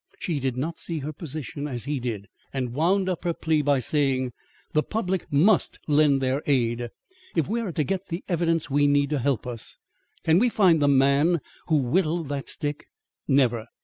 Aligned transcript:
She 0.17 0.39
did 0.39 0.57
not 0.57 0.79
see 0.79 0.97
her 0.97 1.13
position 1.13 1.67
as 1.67 1.83
he 1.85 1.99
did, 1.99 2.25
and 2.51 2.73
wound 2.73 3.07
up 3.07 3.23
her 3.23 3.35
plea 3.35 3.61
by 3.61 3.77
saying: 3.77 4.31
"The 4.73 4.81
public 4.81 5.31
must 5.31 5.77
lend 5.87 6.21
their 6.23 6.41
aid, 6.47 6.89
if 7.35 7.47
we 7.47 7.61
are 7.61 7.71
to 7.73 7.83
get 7.83 8.07
the 8.07 8.23
evidence 8.27 8.67
we 8.67 8.87
need 8.87 9.11
to 9.11 9.19
help 9.19 9.45
us. 9.45 9.77
Can 10.23 10.39
we 10.39 10.49
find 10.49 10.81
the 10.81 10.87
man 10.87 11.39
who 11.67 11.77
whittled 11.77 12.29
that 12.29 12.49
stick? 12.49 12.87
Never. 13.27 13.67